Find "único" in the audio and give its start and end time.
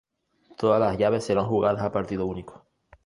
2.25-2.65